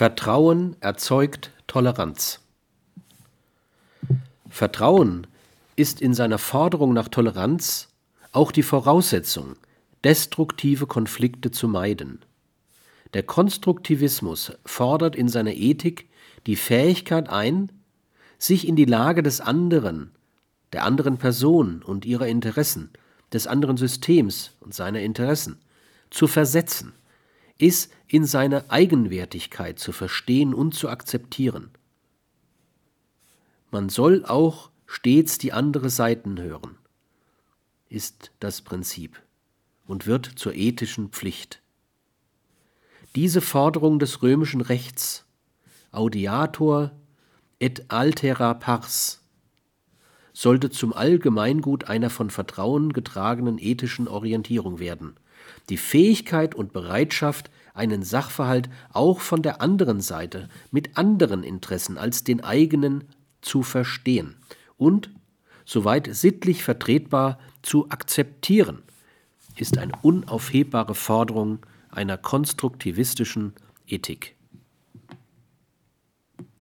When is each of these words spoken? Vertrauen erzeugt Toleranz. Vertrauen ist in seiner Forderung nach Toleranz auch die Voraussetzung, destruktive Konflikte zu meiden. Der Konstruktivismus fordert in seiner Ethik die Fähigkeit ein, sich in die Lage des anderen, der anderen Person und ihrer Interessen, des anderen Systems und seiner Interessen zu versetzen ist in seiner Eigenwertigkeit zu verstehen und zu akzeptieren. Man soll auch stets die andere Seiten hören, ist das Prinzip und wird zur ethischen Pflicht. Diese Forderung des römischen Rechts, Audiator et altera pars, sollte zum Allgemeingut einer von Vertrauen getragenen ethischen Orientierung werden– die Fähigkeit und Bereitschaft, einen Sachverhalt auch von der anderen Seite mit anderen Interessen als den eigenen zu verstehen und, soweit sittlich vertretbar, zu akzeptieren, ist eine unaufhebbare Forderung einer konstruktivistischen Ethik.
Vertrauen 0.00 0.76
erzeugt 0.80 1.50
Toleranz. 1.66 2.40
Vertrauen 4.48 5.26
ist 5.76 6.00
in 6.00 6.14
seiner 6.14 6.38
Forderung 6.38 6.94
nach 6.94 7.08
Toleranz 7.08 7.88
auch 8.32 8.50
die 8.50 8.62
Voraussetzung, 8.62 9.56
destruktive 10.02 10.86
Konflikte 10.86 11.50
zu 11.50 11.68
meiden. 11.68 12.20
Der 13.12 13.24
Konstruktivismus 13.24 14.52
fordert 14.64 15.16
in 15.16 15.28
seiner 15.28 15.52
Ethik 15.52 16.08
die 16.46 16.56
Fähigkeit 16.56 17.28
ein, 17.28 17.70
sich 18.38 18.66
in 18.66 18.76
die 18.76 18.86
Lage 18.86 19.22
des 19.22 19.42
anderen, 19.42 20.12
der 20.72 20.86
anderen 20.86 21.18
Person 21.18 21.82
und 21.82 22.06
ihrer 22.06 22.26
Interessen, 22.26 22.88
des 23.34 23.46
anderen 23.46 23.76
Systems 23.76 24.52
und 24.60 24.72
seiner 24.72 25.00
Interessen 25.00 25.58
zu 26.08 26.26
versetzen 26.26 26.94
ist 27.60 27.92
in 28.06 28.24
seiner 28.24 28.70
Eigenwertigkeit 28.70 29.78
zu 29.78 29.92
verstehen 29.92 30.54
und 30.54 30.74
zu 30.74 30.88
akzeptieren. 30.88 31.70
Man 33.70 33.88
soll 33.88 34.24
auch 34.24 34.70
stets 34.86 35.38
die 35.38 35.52
andere 35.52 35.90
Seiten 35.90 36.40
hören, 36.40 36.76
ist 37.88 38.32
das 38.40 38.62
Prinzip 38.62 39.20
und 39.86 40.06
wird 40.06 40.26
zur 40.26 40.54
ethischen 40.54 41.10
Pflicht. 41.10 41.62
Diese 43.14 43.40
Forderung 43.40 43.98
des 43.98 44.22
römischen 44.22 44.60
Rechts, 44.60 45.26
Audiator 45.92 46.92
et 47.58 47.90
altera 47.90 48.54
pars, 48.54 49.19
sollte 50.40 50.70
zum 50.70 50.92
Allgemeingut 50.92 51.84
einer 51.84 52.10
von 52.10 52.30
Vertrauen 52.30 52.92
getragenen 52.92 53.58
ethischen 53.58 54.08
Orientierung 54.08 54.78
werden– 54.78 55.16
die 55.68 55.76
Fähigkeit 55.76 56.54
und 56.54 56.72
Bereitschaft, 56.72 57.50
einen 57.74 58.02
Sachverhalt 58.02 58.68
auch 58.92 59.20
von 59.20 59.42
der 59.42 59.62
anderen 59.62 60.00
Seite 60.00 60.48
mit 60.70 60.96
anderen 60.96 61.44
Interessen 61.44 61.98
als 61.98 62.24
den 62.24 62.42
eigenen 62.42 63.04
zu 63.40 63.62
verstehen 63.62 64.36
und, 64.76 65.10
soweit 65.64 66.08
sittlich 66.10 66.64
vertretbar, 66.64 67.38
zu 67.62 67.88
akzeptieren, 67.90 68.82
ist 69.56 69.78
eine 69.78 69.92
unaufhebbare 70.02 70.94
Forderung 70.94 71.60
einer 71.90 72.16
konstruktivistischen 72.16 73.54
Ethik. 73.86 74.34